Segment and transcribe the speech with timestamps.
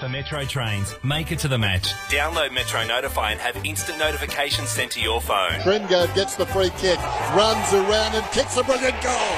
[0.00, 1.88] For Metro trains, make it to the match.
[2.10, 5.52] Download Metro Notify and have instant notifications sent to your phone.
[5.60, 6.98] Trengove gets the free kick,
[7.34, 9.32] runs around and kicks a brilliant goal.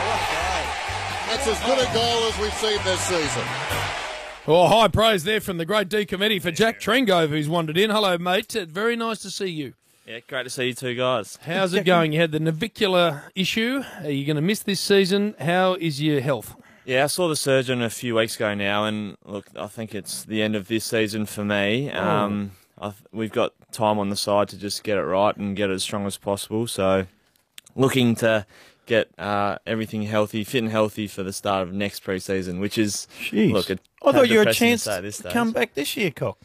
[1.29, 3.45] That's as good a goal as we've seen this season.
[4.47, 7.91] Well, high praise there from the great Dennis Cometti for Jack Trengove, who's wandered in.
[7.91, 8.57] Hello, mate.
[8.57, 9.75] Uh, Very nice to see you.
[10.07, 11.39] Yeah, great to see you two guys.
[11.43, 12.13] How's it going?
[12.13, 13.83] You had the navicular issue.
[14.03, 15.35] Are you going to miss this season?
[15.39, 16.57] How is your health?
[16.89, 20.25] Yeah, I saw the surgeon a few weeks ago now, and look, I think it's
[20.25, 21.91] the end of this season for me.
[21.91, 25.69] Um, I, we've got time on the side to just get it right and get
[25.69, 26.67] it as strong as possible.
[26.67, 27.05] So,
[27.77, 28.47] looking to
[28.87, 33.07] get uh, everything healthy, fit and healthy for the start of next pre-season, which is
[33.21, 33.53] Jeez.
[33.53, 33.71] look.
[33.71, 36.39] I thought you had a to chance at to come back this year, Cock.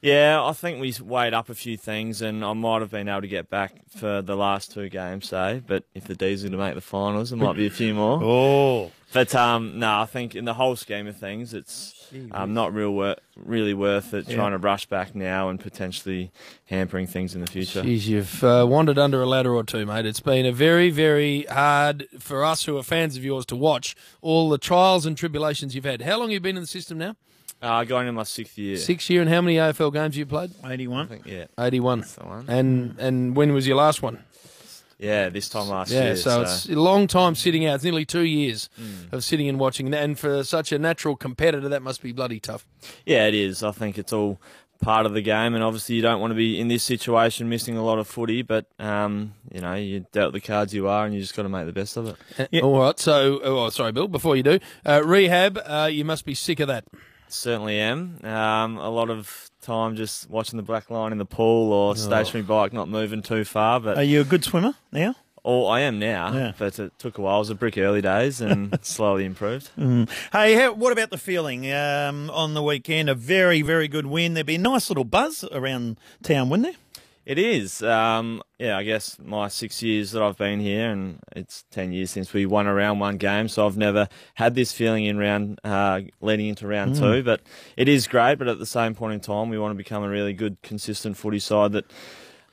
[0.00, 3.22] Yeah, I think we weighed up a few things, and I might have been able
[3.22, 5.60] to get back for the last two games, say.
[5.66, 7.94] But if the D's are going to make the finals, there might be a few
[7.94, 8.20] more.
[8.28, 8.92] Oh.
[9.10, 12.90] But um, no, I think in the whole scheme of things, it's um, not real
[12.92, 16.30] wor- really worth it trying to rush back now and potentially
[16.66, 17.82] hampering things in the future.
[17.82, 20.04] Jeez, you've uh, wandered under a ladder or two, mate.
[20.04, 23.96] It's been a very, very hard for us who are fans of yours to watch
[24.20, 26.02] all the trials and tribulations you've had.
[26.02, 27.16] How long have you been in the system now?
[27.60, 28.76] Uh, going in my sixth year.
[28.76, 30.52] Six year, and how many AFL games have you played?
[30.64, 31.06] 81.
[31.06, 32.00] I think, yeah, 81.
[32.16, 32.44] the one.
[32.48, 34.22] And and when was your last one?
[34.98, 36.16] yeah, this time last Yeah, year.
[36.16, 37.76] so, it's a long time sitting out.
[37.76, 39.12] It's nearly two years Mm.
[39.12, 39.92] of sitting and watching.
[39.94, 42.66] And for such a natural competitor, that must be bloody tough.
[43.06, 43.62] yeah, it is.
[43.62, 44.40] I think it's all
[44.80, 47.76] part of the game, and obviously you don't want to be in this situation, missing
[47.76, 48.42] a lot of footy.
[48.42, 51.48] But um, you know, you dealt the cards you are, and you just got to
[51.48, 52.16] make the best of it.
[52.54, 52.98] Uh, All right.
[53.00, 54.06] So, oh, sorry, Bill.
[54.08, 55.58] Before you do, uh, rehab.
[55.64, 56.84] Uh, you must be sick of that.
[57.28, 58.18] Certainly am.
[58.24, 62.42] Um, a lot of time just watching the black line in the pool or stationary
[62.44, 63.80] bike, not moving too far.
[63.80, 65.14] But Are you a good swimmer now?
[65.44, 66.52] Oh, I am now, Yeah.
[66.58, 67.36] but it took a while.
[67.36, 69.70] It was a brick early days and slowly improved.
[70.32, 73.08] Hey, how, what about the feeling um, on the weekend?
[73.08, 74.34] A very, very good win.
[74.34, 76.76] There'd be a nice little buzz around town, wouldn't there?
[77.28, 77.82] It is.
[77.82, 82.10] Um, yeah, I guess my six years that I've been here, and it's 10 years
[82.10, 85.60] since we won a round one game, so I've never had this feeling in round,
[85.62, 87.22] uh, leading into round two.
[87.22, 87.42] But
[87.76, 90.08] it is great, but at the same point in time, we want to become a
[90.08, 91.84] really good, consistent footy side that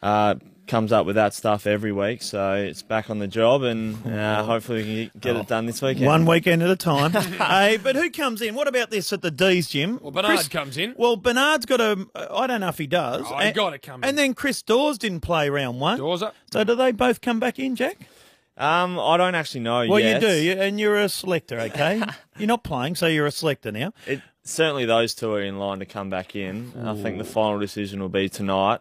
[0.03, 0.35] uh,
[0.67, 2.21] comes up with that stuff every week.
[2.21, 5.81] So it's back on the job, and uh, hopefully we can get it done this
[5.81, 6.05] weekend.
[6.05, 7.11] One weekend at a time.
[7.13, 8.55] hey, but who comes in?
[8.55, 9.99] What about this at the D's, Jim?
[10.01, 10.95] Well, Bernard Chris- comes in.
[10.97, 12.07] Well, Bernard's got a.
[12.15, 13.23] I don't know if he does.
[13.27, 14.09] Oh, he And- gotta come in.
[14.09, 15.97] And then Chris Dawes didn't play round one.
[15.97, 16.35] Doors up.
[16.51, 17.97] So do they both come back in, Jack?
[18.57, 20.21] Um, I don't actually know Well, yet.
[20.21, 22.01] you do, and you're a selector, okay?
[22.37, 23.91] you're not playing, so you're a selector now.
[24.07, 26.71] It, certainly, those two are in line to come back in.
[26.85, 28.79] I think the final decision will be tonight.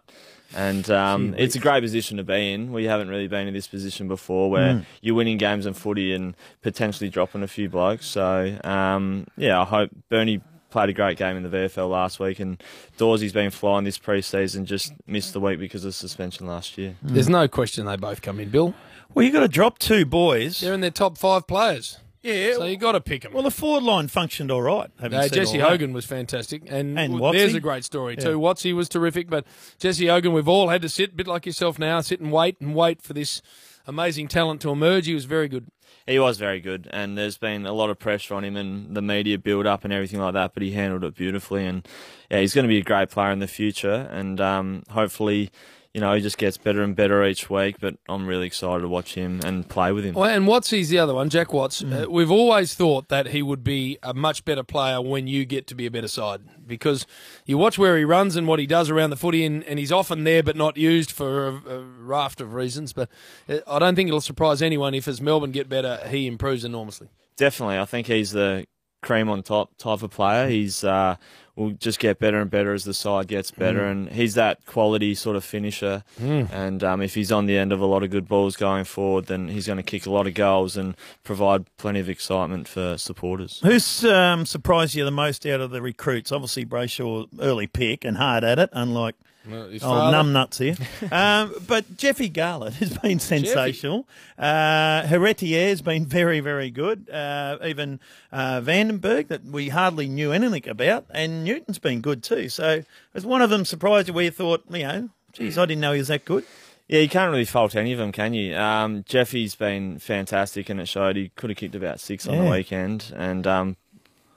[0.56, 2.72] And um, it's a great position to be in.
[2.72, 6.36] We haven't really been in this position before where you're winning games in footy and
[6.62, 8.06] potentially dropping a few blokes.
[8.06, 10.40] So, um, yeah, I hope Bernie
[10.70, 12.62] played a great game in the VFL last week and
[12.98, 16.96] Dawsey's been flying this pre-season, just missed the week because of suspension last year.
[17.02, 18.74] There's no question they both come in, Bill.
[19.14, 20.60] Well, you got to drop two boys.
[20.60, 21.98] They're in their top five players.
[22.24, 22.54] Yeah.
[22.54, 23.32] So you got to pick them.
[23.32, 24.90] well, the forward line functioned all right.
[25.00, 25.70] having Uh, Jesse all that.
[25.70, 28.24] Hogan was fantastic, and, And w- there's a great story Yeah.
[28.24, 28.38] too.
[28.40, 29.46] Watsy was terrific, but
[29.78, 32.56] Jesse Hogan, we've all had to sit, a bit like yourself now, sit and wait
[32.60, 33.40] and wait for this
[33.86, 35.06] amazing talent to emerge.
[35.06, 35.66] He was very good.
[36.06, 39.00] He was very good, and there's been a lot of pressure on him and the
[39.00, 40.52] media build up and everything like that.
[40.52, 41.86] But he handled it beautifully, and
[42.30, 44.08] yeah, he's going to be a great player in the future.
[44.12, 45.50] And um, hopefully,
[45.94, 47.76] you know, he just gets better and better each week.
[47.80, 50.14] But I'm really excited to watch him and play with him.
[50.14, 51.82] Well, and Watsy's the other one, Jack Watts.
[51.82, 55.68] Uh, we've always thought that he would be a much better player when you get
[55.68, 57.06] to be a better side because
[57.46, 59.92] you watch where he runs and what he does around the footy, and, and he's
[59.92, 62.92] often there but not used for a, a raft of reasons.
[62.92, 63.08] But
[63.48, 67.08] uh, I don't think it'll surprise anyone if, as Melbourne get better, he improves enormously.
[67.36, 68.66] Definitely, I think he's the
[69.04, 70.48] cream on top type of player.
[70.48, 71.16] He's uh,
[71.56, 75.14] will just get better and better as the side gets better, and he's that quality
[75.14, 76.02] sort of finisher.
[76.50, 79.26] And um, if he's on the end of a lot of good balls going forward,
[79.26, 82.96] then he's going to kick a lot of goals and provide plenty of excitement for
[82.98, 83.60] supporters.
[83.62, 86.32] Who's um, surprised you the most out of the recruits?
[86.32, 89.14] Obviously, Brayshaw, early pick and hard at it, unlike
[89.44, 90.76] His Oh, father- numbnuts here.
[91.12, 94.08] um, but Jeffy Garlett has been sensational.
[94.38, 97.08] Uh, Heritier's been very, very good.
[97.10, 98.00] Uh, even
[98.32, 102.48] uh, Vandenberg, that we hardly knew anything about, and Newton's been good too.
[102.48, 102.82] So
[103.12, 105.92] was one of them surprised you where you thought, you know, geez, I didn't know
[105.92, 106.44] he was that good?
[106.88, 108.54] Yeah, you can't really fault any of them, can you?
[108.56, 112.44] Um, Jeffy's been fantastic, and it showed he could have kicked about six on Yeah.
[112.44, 113.76] the weekend, and um,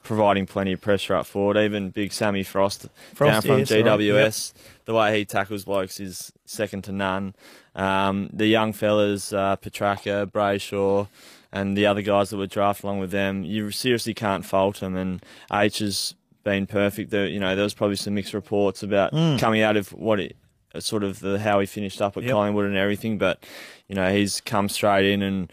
[0.07, 1.57] providing plenty of pressure up forward.
[1.57, 4.53] Even big Sammy Frost, Frost, down from yes, all right, GWS,
[4.85, 7.35] the way he tackles blokes is second to none.
[7.75, 11.07] Um, the young fellas, uh, Petracca, Brayshaw,
[11.51, 14.95] and the other guys that were drafted along with them, you seriously can't fault them.
[14.95, 15.23] And
[15.53, 17.11] H has been perfect.
[17.11, 20.35] There, you know, there was probably some mixed reports about coming out of what it
[20.79, 22.31] sort of the how he finished up at Yep.
[22.31, 23.43] Collingwood and everything, but
[23.87, 25.51] you know, he's come straight in and.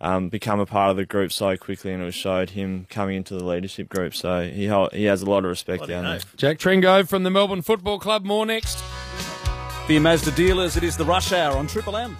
[0.00, 3.16] Um, become a part of the group so quickly, and it was showed him coming
[3.16, 4.14] into the leadership group.
[4.14, 6.20] So he he has a lot of respect Bloody down there.
[6.36, 8.24] Jack Trengove from the Melbourne Football Club.
[8.24, 8.78] More next.
[9.86, 12.16] For your Mazda dealers, it is the rush hour on Triple M.